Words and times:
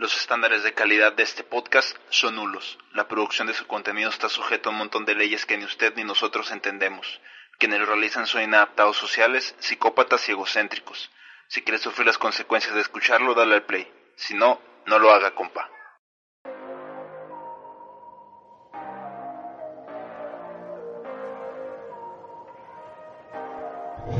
Los 0.00 0.16
estándares 0.16 0.62
de 0.62 0.72
calidad 0.72 1.12
de 1.12 1.24
este 1.24 1.44
podcast 1.44 1.94
son 2.08 2.36
nulos. 2.36 2.78
La 2.94 3.06
producción 3.06 3.46
de 3.46 3.52
su 3.52 3.66
contenido 3.66 4.08
está 4.08 4.30
sujeta 4.30 4.70
a 4.70 4.72
un 4.72 4.78
montón 4.78 5.04
de 5.04 5.14
leyes 5.14 5.44
que 5.44 5.58
ni 5.58 5.66
usted 5.66 5.94
ni 5.94 6.04
nosotros 6.04 6.50
entendemos. 6.52 7.20
Quienes 7.58 7.80
lo 7.80 7.84
realizan 7.84 8.26
son 8.26 8.40
inadaptados 8.40 8.96
sociales, 8.96 9.54
psicópatas 9.58 10.26
y 10.26 10.32
egocéntricos. 10.32 11.10
Si 11.48 11.60
quieres 11.60 11.82
sufrir 11.82 12.06
las 12.06 12.16
consecuencias 12.16 12.74
de 12.74 12.80
escucharlo, 12.80 13.34
dale 13.34 13.56
al 13.56 13.66
play. 13.66 13.92
Si 14.16 14.32
no, 14.32 14.62
no 14.86 14.98
lo 14.98 15.12
haga, 15.12 15.34
compa. 15.34 15.68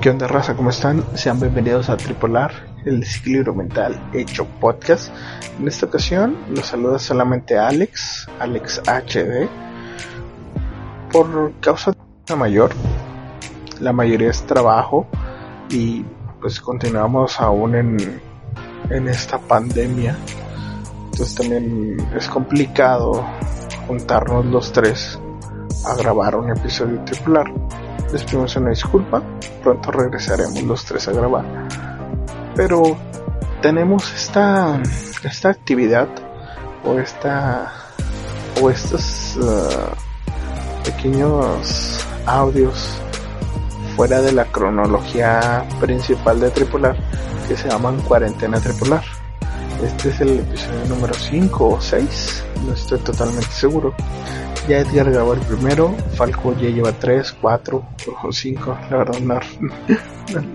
¿Qué 0.01 0.09
onda 0.09 0.27
raza? 0.27 0.57
¿Cómo 0.57 0.71
están? 0.71 1.05
Sean 1.15 1.39
bienvenidos 1.39 1.91
a 1.91 1.97
Tripolar, 1.99 2.53
el 2.87 3.01
desequilibrio 3.01 3.53
mental 3.55 4.01
hecho 4.15 4.47
podcast. 4.47 5.13
En 5.59 5.69
esta 5.69 5.85
ocasión 5.85 6.39
los 6.49 6.69
saluda 6.69 6.99
solamente 6.99 7.59
Alex, 7.59 8.27
Alex 8.39 8.81
HD. 8.87 9.47
Por 11.13 11.53
causa 11.61 11.93
de 12.27 12.35
mayor, 12.35 12.71
la 13.79 13.93
mayoría 13.93 14.31
es 14.31 14.43
trabajo 14.47 15.07
y 15.69 16.03
pues 16.41 16.63
continuamos 16.63 17.39
aún 17.39 17.75
en, 17.75 18.23
en 18.89 19.07
esta 19.07 19.39
pandemia. 19.39 20.17
Entonces 21.13 21.35
también 21.35 22.09
es 22.17 22.27
complicado 22.27 23.23
juntarnos 23.87 24.47
los 24.47 24.73
tres 24.73 25.21
a 25.85 25.95
grabar 25.95 26.37
un 26.37 26.49
episodio 26.49 27.05
tripolar 27.05 27.53
les 28.13 28.25
pedimos 28.25 28.57
una 28.57 28.71
disculpa, 28.71 29.23
pronto 29.63 29.91
regresaremos 29.91 30.63
los 30.63 30.85
tres 30.85 31.09
a 31.09 31.13
grabar. 31.13 31.45
Pero 32.57 32.97
tenemos 33.63 34.13
esta, 34.15 34.81
esta 35.23 35.51
actividad 35.51 36.09
o 36.85 36.99
esta 36.99 37.73
o 38.61 38.71
estos 38.71 39.37
uh, 39.37 40.85
pequeños 40.85 42.05
audios 42.27 43.01
fuera 43.97 44.21
de 44.21 44.33
la 44.33 44.47
cronología 44.47 45.65
principal 45.81 46.41
de 46.41 46.51
Tripolar 46.51 46.97
que 47.49 47.57
se 47.57 47.69
llaman 47.69 48.01
Cuarentena 48.03 48.61
Tripolar. 48.61 49.20
Este 49.83 50.11
es 50.11 50.21
el 50.21 50.41
episodio 50.41 50.85
número 50.91 51.15
5 51.15 51.69
o 51.69 51.81
6, 51.81 52.45
no 52.67 52.75
estoy 52.75 52.99
totalmente 52.99 53.51
seguro. 53.51 53.95
Ya 54.69 54.81
Edgar 54.81 55.11
grabó 55.11 55.33
el 55.33 55.41
primero, 55.41 55.95
Falco 56.17 56.55
ya 56.55 56.69
lleva 56.69 56.93
3, 56.93 57.37
4 57.41 57.83
o 58.23 58.31
5, 58.31 58.79
la 58.91 58.97
verdad 58.99 59.21
no, 59.21 59.41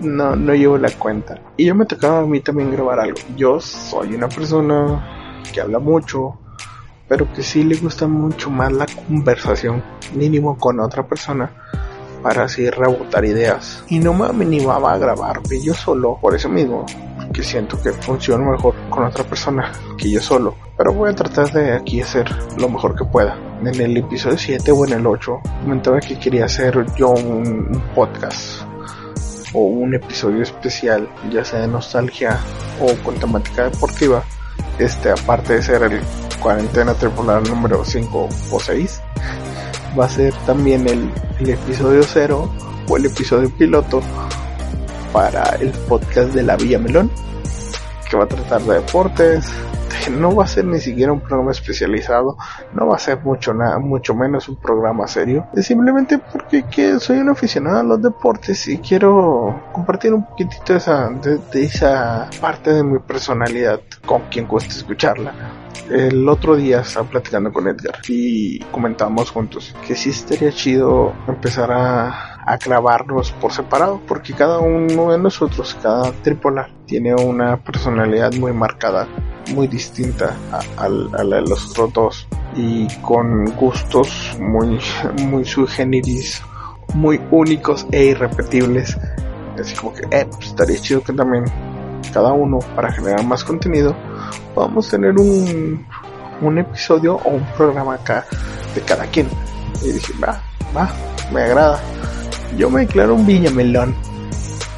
no, 0.02 0.36
no 0.36 0.54
llevo 0.54 0.78
la 0.78 0.90
cuenta. 0.92 1.40
Y 1.56 1.64
yo 1.64 1.74
me 1.74 1.86
tocaba 1.86 2.20
a 2.20 2.26
mí 2.26 2.38
también 2.38 2.70
grabar 2.70 3.00
algo. 3.00 3.18
Yo 3.36 3.58
soy 3.58 4.14
una 4.14 4.28
persona 4.28 5.42
que 5.52 5.60
habla 5.60 5.80
mucho, 5.80 6.38
pero 7.08 7.32
que 7.32 7.42
sí 7.42 7.64
le 7.64 7.76
gusta 7.78 8.06
mucho 8.06 8.48
más 8.48 8.72
la 8.72 8.86
conversación, 8.86 9.82
mínimo 10.14 10.56
con 10.56 10.78
otra 10.78 11.04
persona, 11.04 11.50
para 12.22 12.44
así 12.44 12.70
rebotar 12.70 13.24
ideas. 13.24 13.82
Y 13.88 13.98
no 13.98 14.14
me 14.14 14.26
animaba 14.26 14.92
a 14.92 14.98
grabar 14.98 15.40
yo 15.60 15.74
solo, 15.74 16.16
por 16.20 16.36
eso 16.36 16.48
mismo, 16.48 16.86
que 17.36 17.42
siento 17.42 17.78
que 17.82 17.92
funciona 17.92 18.50
mejor 18.50 18.74
con 18.88 19.04
otra 19.04 19.22
persona 19.22 19.70
que 19.98 20.10
yo 20.10 20.22
solo. 20.22 20.54
Pero 20.78 20.94
voy 20.94 21.10
a 21.10 21.14
tratar 21.14 21.52
de 21.52 21.74
aquí 21.74 22.00
hacer 22.00 22.26
lo 22.56 22.66
mejor 22.70 22.96
que 22.96 23.04
pueda. 23.04 23.38
En 23.60 23.78
el 23.78 23.94
episodio 23.94 24.38
7 24.38 24.72
o 24.72 24.86
en 24.86 24.94
el 24.94 25.06
8 25.06 25.40
comentaba 25.62 26.00
que 26.00 26.18
quería 26.18 26.46
hacer 26.46 26.86
yo 26.96 27.10
un, 27.10 27.82
podcast 27.94 28.62
o 29.52 29.60
un 29.60 29.94
episodio 29.94 30.42
especial, 30.42 31.06
ya 31.30 31.44
sea 31.44 31.60
de 31.60 31.68
nostalgia 31.68 32.40
o 32.80 32.94
con 33.04 33.16
temática 33.16 33.68
deportiva. 33.68 34.24
Este, 34.78 35.10
aparte 35.10 35.56
de 35.56 35.62
ser 35.62 35.82
el 35.82 36.00
cuarentena 36.40 36.94
tripular 36.94 37.46
número 37.46 37.84
5 37.84 38.28
o 38.50 38.60
6, 38.60 39.02
va 39.98 40.06
a 40.06 40.08
ser 40.08 40.32
también 40.46 40.88
el, 40.88 41.10
el 41.40 41.50
episodio 41.50 42.02
0 42.02 42.50
o 42.88 42.96
el 42.96 43.06
episodio 43.06 43.50
piloto 43.50 44.00
para 45.16 45.56
el 45.60 45.70
podcast 45.88 46.34
de 46.34 46.42
la 46.42 46.56
Villa 46.58 46.78
Melón, 46.78 47.10
que 48.10 48.18
va 48.18 48.24
a 48.24 48.28
tratar 48.28 48.60
de 48.60 48.74
deportes, 48.74 49.50
no 50.10 50.36
va 50.36 50.44
a 50.44 50.46
ser 50.46 50.66
ni 50.66 50.78
siquiera 50.78 51.10
un 51.10 51.20
programa 51.20 51.52
especializado, 51.52 52.36
no 52.74 52.86
va 52.86 52.96
a 52.96 52.98
ser 52.98 53.20
mucho 53.20 53.54
nada, 53.54 53.78
mucho 53.78 54.14
menos 54.14 54.46
un 54.50 54.56
programa 54.56 55.08
serio. 55.08 55.46
Es 55.54 55.68
simplemente 55.68 56.18
porque 56.18 56.66
soy 57.00 57.20
un 57.20 57.30
aficionado 57.30 57.78
a 57.78 57.82
los 57.82 58.02
deportes 58.02 58.68
y 58.68 58.76
quiero 58.76 59.58
compartir 59.72 60.12
un 60.12 60.26
poquitito 60.26 60.74
de 60.74 60.78
esa, 60.80 61.08
de, 61.08 61.62
esa 61.62 62.28
parte 62.38 62.74
de 62.74 62.84
mi 62.84 62.98
personalidad 62.98 63.80
con 64.04 64.20
quien 64.28 64.44
cueste 64.44 64.74
escucharla. 64.74 65.32
El 65.88 66.28
otro 66.28 66.56
día 66.56 66.80
estaba 66.80 67.08
platicando 67.08 67.50
con 67.50 67.66
Edgar 67.68 68.00
y 68.06 68.58
comentamos 68.70 69.30
juntos 69.30 69.74
que 69.86 69.96
sí 69.96 70.10
estaría 70.10 70.52
chido 70.52 71.14
empezar 71.26 71.72
a 71.72 72.35
a 72.46 72.56
grabarnos 72.58 73.32
por 73.32 73.52
separado, 73.52 74.00
porque 74.06 74.32
cada 74.32 74.60
uno 74.60 75.10
de 75.10 75.18
nosotros, 75.18 75.76
cada 75.82 76.12
tripolar, 76.22 76.70
tiene 76.86 77.12
una 77.14 77.56
personalidad 77.56 78.32
muy 78.34 78.52
marcada, 78.52 79.08
muy 79.52 79.66
distinta 79.66 80.36
a, 80.78 80.88
la 80.88 81.36
de 81.36 81.42
los 81.42 81.70
otros 81.70 81.92
dos, 81.92 82.28
y 82.54 82.86
con 83.02 83.44
gustos 83.56 84.36
muy, 84.40 84.78
muy 85.24 85.44
sui 85.44 85.66
muy 86.94 87.20
únicos 87.32 87.84
e 87.90 88.04
irrepetibles. 88.06 88.96
Así 89.60 89.74
como 89.74 89.92
que, 89.92 90.02
eh, 90.10 90.26
pues 90.30 90.46
estaría 90.46 90.80
chido 90.80 91.02
que 91.02 91.12
también 91.12 91.44
cada 92.12 92.32
uno, 92.32 92.60
para 92.76 92.92
generar 92.92 93.24
más 93.24 93.42
contenido, 93.42 93.96
podamos 94.54 94.88
tener 94.88 95.18
un, 95.18 95.84
un 96.42 96.58
episodio 96.58 97.16
o 97.16 97.30
un 97.30 97.44
programa 97.56 97.94
acá 97.94 98.24
de 98.74 98.80
cada 98.82 99.04
quien. 99.06 99.28
Y 99.82 99.92
dije, 99.92 100.12
va, 100.22 100.40
va, 100.76 100.90
me 101.32 101.42
agrada 101.42 101.80
yo 102.56 102.70
me 102.70 102.82
declaro 102.82 103.14
un 103.14 103.26
villamelón. 103.26 103.94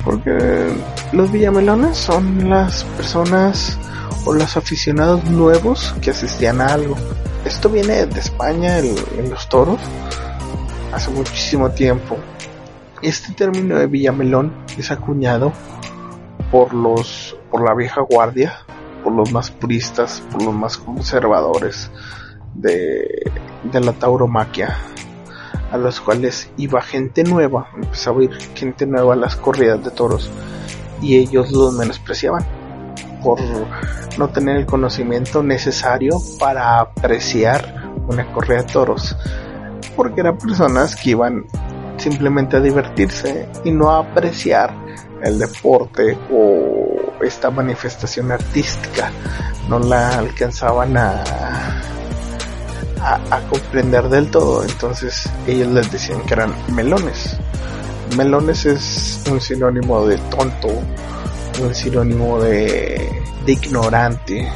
Porque 0.04 0.72
los 1.12 1.30
villamelones 1.30 1.96
son 1.96 2.48
las 2.48 2.84
personas 2.84 3.78
o 4.24 4.32
los 4.32 4.56
aficionados 4.56 5.24
nuevos 5.24 5.94
que 6.00 6.10
asistían 6.10 6.60
a 6.60 6.66
algo. 6.66 6.96
Esto 7.44 7.68
viene 7.68 8.06
de 8.06 8.20
España, 8.20 8.78
en 8.78 9.30
los 9.30 9.48
toros, 9.48 9.80
hace 10.92 11.10
muchísimo 11.10 11.70
tiempo. 11.70 12.16
Este 13.02 13.32
término 13.32 13.76
de 13.76 13.86
villamelón 13.86 14.52
es 14.76 14.90
acuñado 14.90 15.52
por 16.50 16.74
los, 16.74 17.36
por 17.50 17.64
la 17.64 17.74
vieja 17.74 18.00
guardia, 18.00 18.58
por 19.04 19.12
los 19.12 19.32
más 19.32 19.50
puristas, 19.50 20.22
por 20.32 20.42
los 20.42 20.54
más 20.54 20.78
conservadores 20.78 21.90
de, 22.54 23.30
de 23.64 23.80
la 23.80 23.92
tauromaquia 23.92 24.76
a 25.70 25.76
los 25.76 26.00
cuales 26.00 26.50
iba 26.56 26.80
gente 26.80 27.24
nueva, 27.24 27.68
empezaba 27.74 28.20
a 28.20 28.24
ir 28.24 28.32
gente 28.54 28.86
nueva 28.86 29.14
a 29.14 29.16
las 29.16 29.36
corridas 29.36 29.84
de 29.84 29.90
toros 29.90 30.30
y 31.00 31.16
ellos 31.16 31.52
los 31.52 31.74
menospreciaban 31.74 32.44
por 33.22 33.38
no 34.16 34.28
tener 34.28 34.56
el 34.56 34.66
conocimiento 34.66 35.42
necesario 35.42 36.18
para 36.38 36.80
apreciar 36.80 37.92
una 38.06 38.26
corrida 38.32 38.62
de 38.62 38.72
toros, 38.72 39.16
porque 39.96 40.20
eran 40.20 40.38
personas 40.38 40.96
que 40.96 41.10
iban 41.10 41.44
simplemente 41.98 42.56
a 42.56 42.60
divertirse 42.60 43.48
y 43.64 43.70
no 43.70 43.90
a 43.90 43.98
apreciar 43.98 44.72
el 45.22 45.38
deporte 45.38 46.16
o 46.32 47.22
esta 47.22 47.50
manifestación 47.50 48.30
artística, 48.30 49.10
no 49.68 49.78
la 49.78 50.18
alcanzaban 50.18 50.96
a 50.96 51.24
a, 53.00 53.40
comprender 53.48 54.08
del 54.08 54.30
todo. 54.30 54.64
Entonces 54.64 55.28
ellos 55.46 55.68
les 55.68 55.90
decían 55.90 56.22
que 56.22 56.34
eran 56.34 56.54
melones. 56.74 57.36
Melones 58.16 58.66
es 58.66 59.24
un 59.30 59.40
sinónimo 59.40 60.06
de 60.06 60.16
tonto, 60.30 60.68
un 61.62 61.74
sinónimo 61.74 62.40
de, 62.40 63.22
ignorante, 63.46 64.50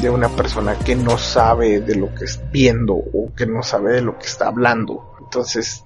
de 0.00 0.10
una 0.10 0.28
persona 0.28 0.76
que 0.78 0.96
no 0.96 1.16
sabe 1.16 1.80
de 1.80 1.94
lo 1.94 2.14
que 2.14 2.24
está 2.24 2.44
viendo 2.52 2.94
o 2.94 3.32
que 3.34 3.46
no 3.46 3.62
sabe 3.62 3.94
de 3.94 4.02
lo 4.02 4.18
que 4.18 4.26
está 4.26 4.48
hablando. 4.48 5.14
Entonces 5.20 5.84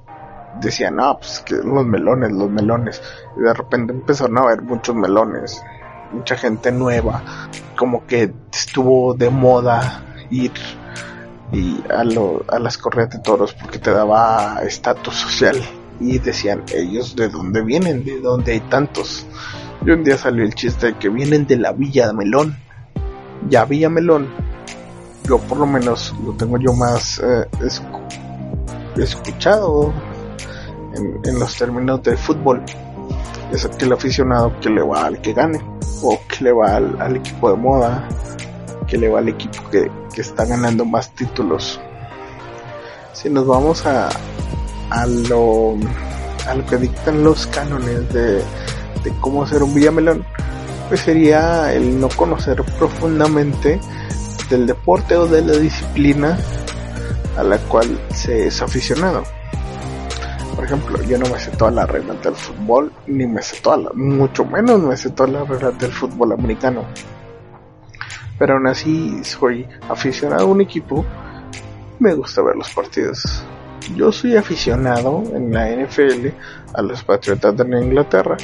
decían, 0.60 0.96
no, 0.96 1.18
pues 1.18 1.40
que 1.40 1.54
los 1.54 1.86
melones, 1.86 2.32
los 2.32 2.50
melones. 2.50 3.02
Y 3.36 3.42
de 3.42 3.54
repente 3.54 3.92
empezaron 3.92 4.38
a 4.38 4.42
haber 4.42 4.62
muchos 4.62 4.94
melones. 4.94 5.62
mucha 6.12 6.36
gente 6.36 6.72
nueva, 6.72 7.22
como 7.76 8.04
que 8.04 8.32
estuvo 8.52 9.14
de 9.14 9.30
moda 9.30 10.04
ir 10.30 10.52
y 11.52 11.82
a, 11.90 12.04
lo, 12.04 12.44
a 12.48 12.58
las 12.58 12.78
corridas 12.78 13.10
de 13.10 13.18
toros 13.18 13.54
porque 13.54 13.78
te 13.78 13.90
daba 13.90 14.60
estatus 14.62 15.14
social 15.14 15.56
y 15.98 16.18
decían 16.18 16.62
ellos 16.74 17.16
de 17.16 17.28
dónde 17.28 17.62
vienen, 17.62 18.04
de 18.04 18.20
dónde 18.20 18.52
hay 18.52 18.60
tantos. 18.60 19.26
Y 19.84 19.90
un 19.90 20.04
día 20.04 20.16
salió 20.16 20.44
el 20.44 20.54
chiste 20.54 20.88
de 20.88 20.98
que 20.98 21.08
vienen 21.08 21.46
de 21.46 21.56
la 21.56 21.72
Villa 21.72 22.06
de 22.06 22.12
Melón. 22.14 22.56
Ya 23.48 23.64
Villa 23.64 23.88
Melón, 23.88 24.28
yo 25.24 25.38
por 25.38 25.58
lo 25.58 25.66
menos 25.66 26.14
lo 26.24 26.32
tengo 26.34 26.58
yo 26.58 26.72
más 26.72 27.20
eh, 27.24 27.46
escuchado 28.96 29.92
en, 31.24 31.38
los 31.38 31.56
términos 31.56 32.02
del 32.02 32.18
fútbol. 32.18 32.62
Es 33.52 33.64
aquel 33.64 33.92
aficionado 33.92 34.52
que 34.60 34.70
le 34.70 34.82
va 34.82 35.06
al 35.06 35.20
que 35.20 35.32
gane 35.32 35.60
o 36.02 36.18
que 36.28 36.44
le 36.44 36.52
va 36.52 36.76
al 36.76 37.16
equipo 37.16 37.50
de 37.50 37.56
moda 37.56 38.08
que 38.90 38.98
le 38.98 39.08
va 39.08 39.20
al 39.20 39.28
equipo 39.28 39.62
que, 39.70 39.88
está 40.18 40.44
ganando 40.44 40.84
más 40.84 41.10
títulos. 41.14 41.80
Si 43.12 43.28
nos 43.30 43.46
vamos 43.46 43.84
a, 43.86 44.08
a, 44.90 45.06
lo, 45.06 45.76
a 46.46 46.54
lo 46.54 46.66
que 46.66 46.76
dictan 46.76 47.22
los 47.22 47.46
cánones 47.46 48.12
de, 48.12 48.36
de 49.04 49.12
cómo 49.20 49.46
ser 49.46 49.62
un 49.62 49.74
Villamelón, 49.74 50.24
pues 50.88 51.00
sería 51.00 51.72
el 51.72 52.00
no 52.00 52.08
conocer 52.08 52.62
profundamente 52.78 53.80
del 54.48 54.66
deporte 54.66 55.16
o 55.16 55.26
de 55.26 55.42
la 55.42 55.52
disciplina 55.52 56.38
a 57.36 57.44
la 57.44 57.58
cual 57.58 58.00
se 58.12 58.48
es 58.48 58.60
aficionado. 58.60 59.22
Por 60.56 60.64
ejemplo, 60.64 61.00
yo 61.04 61.16
no 61.18 61.26
me 61.26 61.38
sé 61.38 61.50
todas 61.52 61.74
las 61.74 61.88
reglas 61.88 62.22
del 62.22 62.34
fútbol, 62.34 62.92
ni 63.06 63.26
me 63.26 63.40
sé 63.40 63.56
todas, 63.62 63.94
mucho 63.94 64.44
menos 64.44 64.80
me 64.80 64.96
sé 64.96 65.10
todas 65.10 65.32
las 65.32 65.48
reglas 65.48 65.78
del 65.78 65.92
fútbol 65.92 66.32
americano 66.32 66.84
pero 68.40 68.54
aún 68.54 68.66
así 68.68 69.22
soy 69.22 69.68
aficionado 69.90 70.44
a 70.44 70.46
un 70.46 70.62
equipo, 70.62 71.04
me 71.98 72.14
gusta 72.14 72.40
ver 72.40 72.56
los 72.56 72.70
partidos. 72.70 73.44
Yo 73.94 74.10
soy 74.10 74.34
aficionado 74.34 75.22
en 75.34 75.52
la 75.52 75.68
NFL 75.68 76.28
a 76.72 76.80
los 76.80 77.04
Patriotas 77.04 77.54
de 77.54 77.64
Inglaterra 77.64 78.38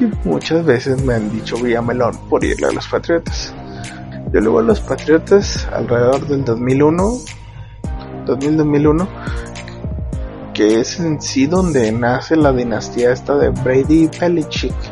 y 0.00 0.06
muchas 0.26 0.64
veces 0.64 1.04
me 1.04 1.12
han 1.12 1.30
dicho 1.30 1.56
Villamelón 1.56 2.16
por 2.30 2.42
irle 2.42 2.68
a 2.68 2.72
los 2.72 2.88
Patriotas. 2.88 3.52
Yo 4.32 4.40
luego 4.40 4.60
a 4.60 4.62
los 4.62 4.80
Patriotas 4.80 5.68
alrededor 5.74 6.26
del 6.26 6.42
2001, 6.46 7.18
2000-2001, 8.24 9.08
que 10.54 10.80
es 10.80 10.98
en 11.00 11.20
sí 11.20 11.46
donde 11.46 11.92
nace 11.92 12.34
la 12.34 12.54
dinastía 12.54 13.12
esta 13.12 13.36
de 13.36 13.50
Brady 13.50 14.04
y 14.04 14.18
Belichick 14.18 14.87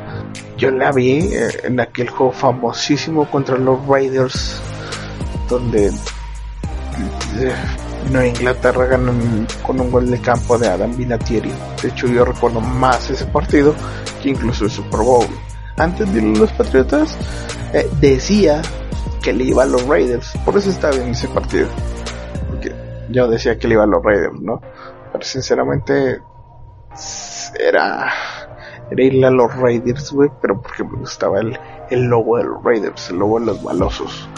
yo 0.57 0.71
la 0.71 0.91
vi 0.93 1.19
eh, 1.35 1.49
en 1.65 1.81
aquel 1.81 2.09
juego 2.09 2.33
famosísimo 2.33 3.31
contra 3.31 3.59
los 3.59 3.87
Raiders, 3.87 4.61
donde 5.49 5.89
eh, 5.89 7.55
Nueva 8.11 8.27
Inglaterra 8.27 8.87
ganó 8.87 9.13
con 9.63 9.81
un 9.81 9.91
gol 9.91 10.11
de 10.11 10.21
campo 10.21 10.59
de 10.59 10.69
Adam 10.69 10.97
Vinatieri. 10.97 11.53
De 11.83 11.89
hecho, 11.89 12.07
yo 12.07 12.25
recuerdo 12.25 12.61
más 12.61 13.11
ese 13.11 13.27
partido 13.27 13.75
que 14.23 14.31
incluso 14.31 14.65
el 14.65 14.71
Super 14.71 15.01
Bowl. 15.01 15.27
Antes 15.77 16.13
de 16.15 16.23
los 16.23 16.51
Patriotas, 16.53 17.19
eh, 17.75 17.87
decía 18.01 18.63
que 19.23 19.33
le 19.33 19.45
iba 19.45 19.65
a 19.65 19.67
los 19.67 19.87
Raiders, 19.87 20.33
por 20.45 20.57
eso 20.57 20.71
estaba 20.71 20.95
en 20.97 21.11
ese 21.11 21.29
partido. 21.29 21.69
Porque 22.49 22.75
yo 23.11 23.29
decía 23.29 23.59
que 23.59 23.69
le 23.69 23.75
iba 23.75 23.85
a 23.85 23.87
los 23.87 24.03
Raiders, 24.03 24.41
¿no? 24.41 24.61
Pero 25.13 25.25
sinceramente, 25.25 26.23
era 27.59 28.13
era 28.91 29.03
irle 29.03 29.27
a 29.27 29.31
los 29.31 29.55
Raiders, 29.55 30.13
güey, 30.13 30.31
pero 30.41 30.61
porque 30.61 30.85
me 30.85 30.99
gustaba 30.99 31.41
el, 31.41 31.59
el 31.91 32.05
logo 32.05 32.39
de 32.39 32.45
los 32.45 32.63
Raiders, 32.63 33.11
el 33.11 33.19
logo 33.19 33.41
de 33.41 33.47
los 33.47 33.63
balosos. 33.63 34.29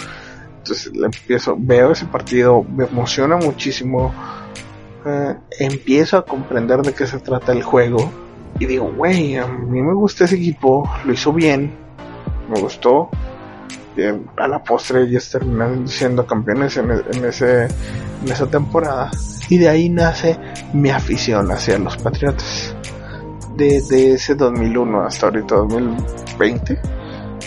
Entonces 0.58 0.94
le 0.94 1.06
empiezo, 1.06 1.56
veo 1.58 1.92
ese 1.92 2.06
partido, 2.06 2.62
me 2.64 2.84
emociona 2.84 3.36
muchísimo, 3.36 4.12
eh, 5.04 5.34
empiezo 5.58 6.18
a 6.18 6.24
comprender 6.24 6.82
de 6.82 6.92
qué 6.92 7.06
se 7.06 7.18
trata 7.20 7.52
el 7.52 7.62
juego 7.62 8.10
y 8.58 8.66
digo, 8.66 8.92
güey, 8.92 9.36
a 9.36 9.46
mí 9.46 9.80
me 9.80 9.94
gusta 9.94 10.24
ese 10.24 10.36
equipo, 10.36 10.88
lo 11.04 11.12
hizo 11.12 11.32
bien, 11.32 11.72
me 12.50 12.60
gustó. 12.60 13.10
a 14.36 14.48
la 14.48 14.62
postre 14.62 15.02
ellos 15.02 15.28
terminan 15.30 15.88
siendo 15.88 16.26
campeones 16.26 16.76
en, 16.76 16.90
en, 16.90 17.24
ese, 17.24 17.64
en 17.64 18.28
esa 18.30 18.46
temporada. 18.46 19.10
Y 19.48 19.58
de 19.58 19.68
ahí 19.68 19.88
nace 19.88 20.38
mi 20.74 20.90
afición 20.90 21.50
hacia 21.50 21.78
los 21.78 21.96
Patriotas 21.96 22.74
de 23.58 24.12
ese 24.12 24.36
2001 24.36 25.02
hasta 25.02 25.26
ahorita 25.26 25.56
2020 25.56 26.80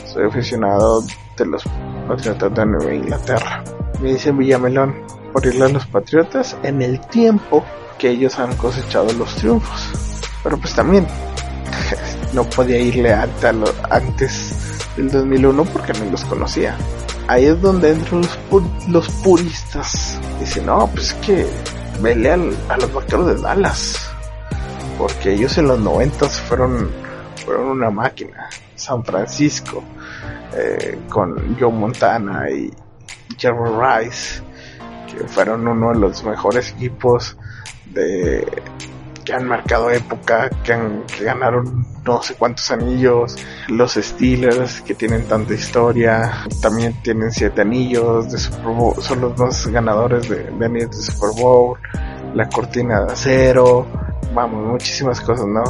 soy 0.06 0.26
aficionado 0.26 1.06
de 1.38 1.46
los 1.46 1.64
Patriotas 2.06 2.54
de 2.54 2.66
Nueva 2.66 2.94
Inglaterra. 2.94 3.64
Me 4.02 4.12
dicen 4.12 4.38
Villamelón 4.38 4.94
por 5.32 5.46
irle 5.46 5.66
a 5.66 5.70
los 5.70 5.86
Patriotas 5.86 6.58
en 6.64 6.82
el 6.82 7.00
tiempo 7.08 7.64
que 7.98 8.10
ellos 8.10 8.38
han 8.40 8.54
cosechado 8.58 9.14
los 9.14 9.34
triunfos. 9.36 9.90
Pero 10.44 10.58
pues 10.58 10.76
también 10.76 11.08
no 12.34 12.44
podía 12.44 12.78
irle 12.78 13.14
antes 13.14 14.84
del 14.98 15.10
2001 15.10 15.64
porque 15.66 15.94
no 15.94 16.12
los 16.12 16.26
conocía. 16.26 16.76
Ahí 17.28 17.46
es 17.46 17.62
donde 17.62 17.92
entran 17.92 18.22
los, 18.22 18.90
los 18.90 19.10
puristas. 19.24 20.20
Dicen, 20.42 20.66
no, 20.66 20.88
pues 20.88 21.08
es 21.08 21.14
que 21.26 21.48
vele 22.02 22.32
a 22.32 22.78
los 22.78 22.94
vaqueros 22.94 23.28
de 23.28 23.42
Dallas 23.42 24.11
porque 25.02 25.34
ellos 25.34 25.58
en 25.58 25.68
los 25.68 25.80
90 25.80 26.30
fueron, 26.30 26.92
fueron 27.44 27.70
una 27.70 27.90
máquina. 27.90 28.48
San 28.76 29.04
Francisco, 29.04 29.84
eh, 30.56 31.00
con 31.10 31.58
Joe 31.60 31.72
Montana 31.72 32.48
y 32.52 32.72
Jerry 33.36 33.72
Rice, 33.80 34.44
que 35.08 35.28
fueron 35.28 35.68
uno 35.68 35.92
de 35.92 36.00
los 36.00 36.24
mejores 36.24 36.74
equipos 36.74 37.36
de 37.88 38.46
que 39.26 39.34
han 39.34 39.48
marcado 39.48 39.90
época, 39.90 40.52
que, 40.64 40.74
han, 40.74 41.04
que 41.08 41.24
ganaron 41.24 41.84
no 42.06 42.22
sé 42.22 42.36
cuántos 42.36 42.70
anillos, 42.70 43.38
los 43.70 43.94
Steelers 43.94 44.82
que 44.82 44.94
tienen 44.94 45.28
tanta 45.28 45.56
historia, 45.56 46.46
también 46.62 46.94
tienen 47.02 47.32
siete 47.32 47.62
anillos 47.62 48.32
de 48.32 48.38
Super 48.38 48.66
Bowl, 48.68 48.96
son 49.02 49.22
los 49.22 49.36
dos 49.36 49.66
ganadores 49.68 50.30
de 50.30 50.66
anillos 50.66 50.92
de 50.92 51.12
Super 51.12 51.30
Bowl, 51.42 51.80
la 52.34 52.48
cortina 52.50 53.06
de 53.06 53.14
acero, 53.14 53.86
vamos, 54.34 54.66
muchísimas 54.66 55.20
cosas, 55.22 55.46
¿no? 55.46 55.64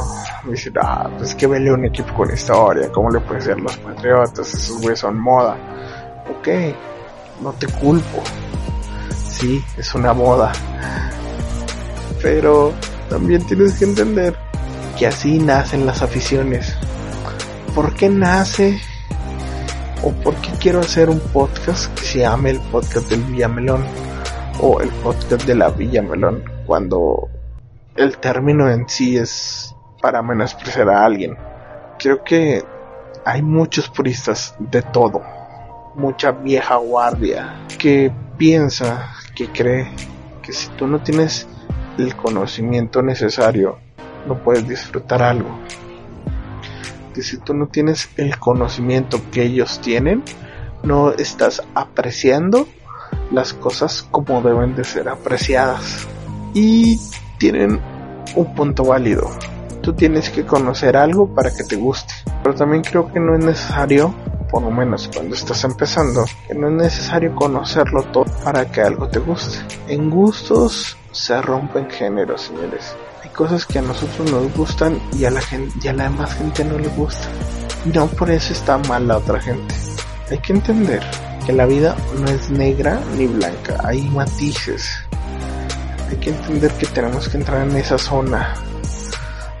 Me 0.44 0.52
dice, 0.52 0.70
ah, 0.80 1.08
pues 1.18 1.34
que 1.34 1.46
vele 1.46 1.72
un 1.72 1.84
equipo 1.84 2.14
con 2.14 2.32
historia, 2.32 2.90
¿cómo 2.90 3.10
le 3.10 3.20
puede 3.20 3.40
ser 3.40 3.60
los 3.60 3.76
Patriotas? 3.78 4.54
Esos 4.54 4.80
güeyes 4.80 5.00
son 5.00 5.18
moda. 5.18 5.56
Ok, 6.30 6.48
no 7.40 7.52
te 7.52 7.66
culpo. 7.66 8.22
Sí, 9.28 9.62
es 9.76 9.94
una 9.94 10.12
moda. 10.12 10.52
Pero 12.22 12.72
también 13.08 13.44
tienes 13.46 13.78
que 13.78 13.84
entender 13.84 14.36
que 14.96 15.06
así 15.06 15.38
nacen 15.38 15.84
las 15.86 16.02
aficiones. 16.02 16.76
¿Por 17.74 17.94
qué 17.94 18.08
nace? 18.08 18.80
¿O 20.04 20.12
por 20.12 20.34
qué 20.36 20.50
quiero 20.60 20.80
hacer 20.80 21.08
un 21.10 21.20
podcast 21.20 21.92
que 21.94 22.04
se 22.04 22.18
llame 22.20 22.50
el 22.50 22.60
podcast 22.60 23.08
del 23.08 23.22
Villamelón? 23.24 23.84
O 24.60 24.80
el 24.80 24.90
podcast 24.90 25.44
de 25.44 25.54
la 25.54 25.70
Villamelón. 25.70 26.51
Cuando 26.66 27.28
el 27.96 28.18
término 28.18 28.70
en 28.70 28.88
sí 28.88 29.16
es 29.16 29.74
para 30.00 30.22
menospreciar 30.22 30.88
a 30.90 31.04
alguien. 31.04 31.36
Creo 31.98 32.24
que 32.24 32.62
hay 33.24 33.42
muchos 33.42 33.88
puristas 33.88 34.54
de 34.58 34.82
todo, 34.82 35.22
mucha 35.94 36.32
vieja 36.32 36.76
guardia 36.76 37.54
que 37.78 38.12
piensa, 38.36 39.12
que 39.34 39.48
cree 39.48 39.88
que 40.42 40.52
si 40.52 40.68
tú 40.70 40.86
no 40.86 41.00
tienes 41.00 41.46
el 41.98 42.16
conocimiento 42.16 43.02
necesario, 43.02 43.78
no 44.26 44.42
puedes 44.42 44.66
disfrutar 44.66 45.22
algo. 45.22 45.50
Que 47.14 47.22
si 47.22 47.38
tú 47.38 47.54
no 47.54 47.68
tienes 47.68 48.10
el 48.16 48.38
conocimiento 48.38 49.20
que 49.30 49.42
ellos 49.42 49.80
tienen, 49.80 50.24
no 50.82 51.12
estás 51.12 51.62
apreciando 51.74 52.66
las 53.30 53.52
cosas 53.52 54.02
como 54.10 54.40
deben 54.42 54.74
de 54.74 54.84
ser 54.84 55.08
apreciadas. 55.08 56.08
Y 56.54 57.00
tienen 57.38 57.80
un 58.36 58.54
punto 58.54 58.84
válido. 58.84 59.30
Tú 59.82 59.92
tienes 59.94 60.30
que 60.30 60.44
conocer 60.44 60.96
algo 60.96 61.34
para 61.34 61.52
que 61.52 61.64
te 61.64 61.76
guste. 61.76 62.14
Pero 62.42 62.54
también 62.54 62.82
creo 62.82 63.12
que 63.12 63.18
no 63.18 63.34
es 63.34 63.44
necesario, 63.44 64.14
por 64.50 64.62
lo 64.62 64.70
menos 64.70 65.08
cuando 65.12 65.34
estás 65.34 65.64
empezando, 65.64 66.24
que 66.46 66.54
no 66.54 66.68
es 66.68 66.74
necesario 66.74 67.34
conocerlo 67.34 68.02
todo 68.04 68.26
para 68.44 68.70
que 68.70 68.80
algo 68.80 69.08
te 69.08 69.18
guste. 69.18 69.58
En 69.88 70.10
gustos 70.10 70.96
se 71.10 71.40
rompen 71.42 71.90
géneros, 71.90 72.42
señores. 72.42 72.94
Hay 73.22 73.30
cosas 73.30 73.66
que 73.66 73.78
a 73.78 73.82
nosotros 73.82 74.30
nos 74.30 74.54
gustan 74.54 75.00
y 75.18 75.24
a 75.24 75.30
la 75.30 75.40
gente, 75.40 75.74
y 75.82 75.88
a 75.88 75.92
la 75.92 76.04
demás 76.04 76.34
gente 76.34 76.64
no 76.64 76.78
le 76.78 76.88
gusta. 76.88 77.28
Y 77.84 77.88
no 77.90 78.06
por 78.06 78.30
eso 78.30 78.52
está 78.52 78.78
mal 78.78 79.08
la 79.08 79.18
otra 79.18 79.40
gente. 79.40 79.74
Hay 80.30 80.38
que 80.38 80.52
entender 80.52 81.02
que 81.44 81.52
la 81.52 81.66
vida 81.66 81.96
no 82.20 82.26
es 82.26 82.50
negra 82.50 83.00
ni 83.16 83.26
blanca, 83.26 83.78
hay 83.82 84.02
matices 84.10 84.86
hay 86.12 86.18
que 86.18 86.30
entender 86.30 86.70
que 86.72 86.86
tenemos 86.86 87.28
que 87.28 87.38
entrar 87.38 87.66
en 87.66 87.76
esa 87.76 87.96
zona 87.96 88.54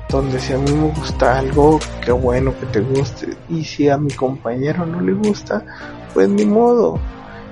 donde 0.08 0.38
si 0.38 0.52
a 0.52 0.58
mí 0.58 0.70
me 0.70 0.88
gusta 0.90 1.38
algo, 1.38 1.80
qué 2.04 2.12
bueno 2.12 2.52
que 2.60 2.66
te 2.66 2.80
guste. 2.80 3.34
Y 3.48 3.64
si 3.64 3.88
a 3.88 3.96
mi 3.96 4.10
compañero 4.10 4.84
no 4.84 5.00
le 5.00 5.14
gusta, 5.14 5.64
pues 6.12 6.28
ni 6.28 6.44
modo. 6.44 7.00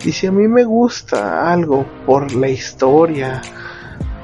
Y 0.04 0.12
si 0.12 0.26
a 0.26 0.32
mí 0.32 0.46
me 0.46 0.64
gusta 0.64 1.50
algo 1.50 1.86
por 2.04 2.30
la 2.34 2.48
historia, 2.48 3.40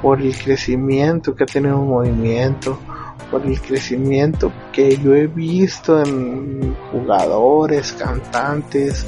por 0.03 0.21
el 0.21 0.37
crecimiento 0.37 1.35
que 1.35 1.45
ha 1.45 1.47
tenido 1.47 1.79
un 1.81 1.89
movimiento, 1.89 2.79
por 3.31 3.47
el 3.47 3.59
crecimiento 3.59 4.53
que 4.71 4.99
yo 4.99 5.15
he 5.15 5.27
visto 5.27 6.03
en 6.03 6.77
jugadores, 6.93 7.95
cantantes, 7.95 9.07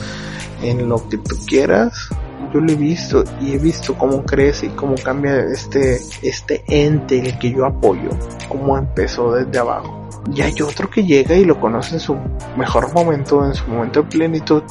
en 0.63 0.89
lo 0.89 1.07
que 1.07 1.19
tú 1.19 1.37
quieras, 1.47 2.09
yo 2.53 2.61
lo 2.61 2.73
he 2.73 2.77
visto 2.77 3.25
y 3.41 3.53
he 3.53 3.59
visto 3.59 3.97
cómo 3.97 4.25
crece 4.25 4.67
y 4.67 4.71
cómo 4.71 4.95
cambia 5.03 5.39
este, 5.41 6.01
este 6.23 6.65
ente 6.67 7.19
el 7.19 7.39
que 7.39 7.53
yo 7.53 7.67
apoyo, 7.67 8.11
cómo 8.49 8.79
empezó 8.79 9.33
desde 9.33 9.59
abajo. 9.59 10.09
Y 10.35 10.43
hay 10.43 10.55
otro 10.63 10.91
que 10.91 11.05
llega 11.05 11.35
y 11.35 11.45
lo 11.45 11.59
conoce 11.61 11.95
en 11.95 12.01
su 12.01 12.17
mejor 12.57 12.93
momento, 12.93 13.45
en 13.45 13.55
su 13.55 13.67
momento 13.69 14.03
de 14.03 14.09
plenitud. 14.09 14.63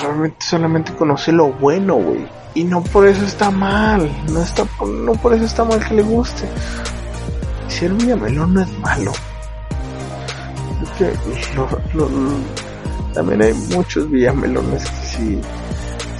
Solamente, 0.00 0.36
solamente 0.40 0.92
conoce 0.94 1.32
lo 1.32 1.52
bueno, 1.52 1.94
güey. 1.94 2.26
Y 2.54 2.64
no 2.64 2.82
por 2.82 3.06
eso 3.06 3.24
está 3.24 3.50
mal, 3.50 4.10
no 4.30 4.42
está, 4.42 4.64
no 4.84 5.12
por 5.14 5.32
eso 5.34 5.44
está 5.44 5.64
mal 5.64 5.84
que 5.86 5.94
le 5.94 6.02
guste. 6.02 6.44
Si 7.68 7.86
el 7.86 7.94
Villamelón 7.94 8.54
no 8.54 8.60
es 8.60 8.78
malo. 8.78 9.12
Que 10.98 11.12
también 13.14 13.42
hay 13.42 13.54
muchos 13.74 14.10
Villamelones 14.10 14.84
que 14.84 15.06
sí 15.06 15.40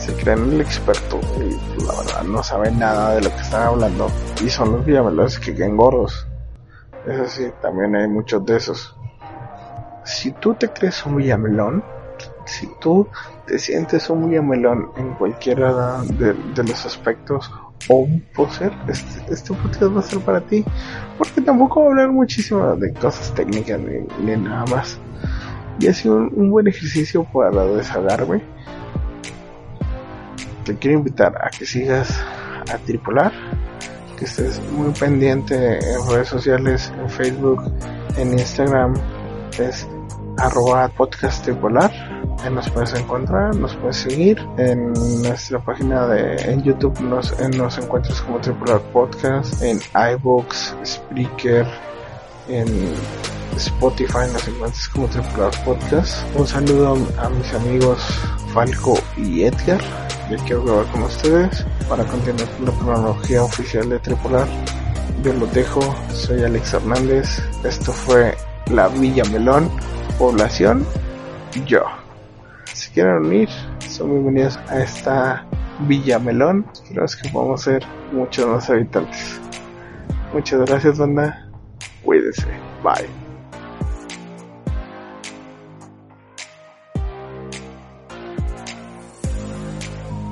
se 0.02 0.12
creen 0.16 0.52
el 0.52 0.60
experto 0.60 1.20
y 1.38 1.84
la 1.84 1.94
verdad 1.96 2.24
no 2.24 2.42
saben 2.42 2.76
nada 2.76 3.14
de 3.14 3.22
lo 3.22 3.30
que 3.30 3.40
están 3.40 3.62
hablando 3.62 4.10
y 4.44 4.50
son 4.50 4.72
los 4.72 4.84
villamelones 4.84 5.38
que 5.38 5.54
quedan 5.54 5.76
gordos. 5.76 6.26
Eso 7.06 7.26
sí, 7.26 7.46
también 7.60 7.94
hay 7.94 8.08
muchos 8.08 8.44
de 8.44 8.56
esos. 8.56 8.96
Si 10.04 10.32
tú 10.32 10.54
te 10.54 10.68
crees 10.70 11.06
un 11.06 11.16
villamelón, 11.16 11.84
si 12.46 12.68
tú 12.80 13.06
te 13.46 13.60
sientes 13.60 14.10
un 14.10 14.28
villamelón 14.28 14.90
en 14.96 15.14
cualquiera 15.14 16.02
de, 16.02 16.34
los 16.64 16.84
aspectos 16.84 17.52
o 17.88 17.98
un 17.98 18.24
poser, 18.34 18.72
este, 18.88 19.32
este 19.32 19.54
podcast 19.54 19.96
va 19.96 20.00
a 20.00 20.02
ser 20.02 20.18
para 20.20 20.40
ti. 20.40 20.64
Porque 21.16 21.40
tampoco 21.42 21.80
voy 21.80 21.86
a 21.86 21.90
hablar 21.90 22.10
muchísimo 22.10 22.74
de 22.74 22.92
cosas 22.94 23.32
técnicas 23.34 23.78
ni, 24.20 24.36
nada 24.36 24.64
más. 24.66 24.98
Y 25.78 25.86
ha 25.86 25.94
sido 25.94 26.16
un, 26.16 26.32
un 26.34 26.50
buen 26.50 26.66
ejercicio 26.66 27.24
para 27.32 27.64
desahogarme 27.66 28.42
te 30.64 30.76
quiero 30.76 30.98
invitar 30.98 31.36
a 31.42 31.50
que 31.50 31.66
sigas 31.66 32.10
a 32.72 32.78
Tripolar, 32.78 33.32
que 34.18 34.24
estés 34.24 34.60
muy 34.70 34.92
pendiente 34.92 35.78
en 35.78 36.08
redes 36.08 36.28
sociales, 36.28 36.92
en 37.00 37.10
Facebook, 37.10 37.62
en 38.16 38.32
Instagram, 38.32 38.94
es 39.58 39.86
arroba 40.38 40.88
podcast 40.88 41.46
nos 42.50 42.68
puedes 42.70 42.92
encontrar, 42.94 43.54
nos 43.54 43.74
puedes 43.76 43.96
seguir. 43.96 44.38
En 44.56 44.92
nuestra 45.22 45.64
página 45.64 46.06
de 46.08 46.34
en 46.50 46.62
YouTube 46.62 46.98
nos, 47.00 47.38
nos 47.56 47.78
encuentras 47.78 48.20
como 48.22 48.40
Tripolar 48.40 48.80
Podcast, 48.92 49.62
en 49.62 49.78
iBooks, 50.14 50.76
Spreaker, 50.84 51.66
en 52.48 52.66
Spotify 53.56 54.30
nos 54.32 54.48
encuentras 54.48 54.88
como 54.88 55.06
Tripolar 55.08 55.64
Podcast. 55.64 56.24
Un 56.36 56.46
saludo 56.46 56.96
a 57.18 57.28
mis 57.28 57.54
amigos 57.54 58.00
Falco 58.52 58.98
y 59.16 59.44
Edgar 59.44 59.80
quiero 60.38 60.64
grabar 60.64 60.86
con 60.86 61.02
ustedes 61.02 61.66
para 61.88 62.04
continuar 62.04 62.48
con 62.56 62.66
la 62.66 62.72
cronología 62.72 63.42
oficial 63.42 63.88
de 63.88 63.98
Tripolar. 63.98 64.46
Yo 65.22 65.32
los 65.34 65.52
dejo, 65.52 65.80
soy 66.10 66.42
Alex 66.42 66.74
Hernández, 66.74 67.42
esto 67.64 67.92
fue 67.92 68.34
la 68.70 68.88
Villa 68.88 69.24
Melón, 69.30 69.70
población 70.18 70.86
yo. 71.66 71.84
Si 72.72 72.90
quieren 72.90 73.26
unir, 73.26 73.48
son 73.88 74.10
bienvenidos 74.10 74.58
a 74.68 74.80
esta 74.80 75.46
Villa 75.80 76.18
Melón. 76.18 76.66
Creo 76.88 77.06
que 77.06 77.28
podamos 77.28 77.62
ser 77.62 77.84
muchos 78.12 78.46
más 78.46 78.68
habitantes. 78.70 79.40
Muchas 80.32 80.60
gracias, 80.60 80.98
banda. 80.98 81.48
Cuídense. 82.02 82.46
Bye. 82.82 83.21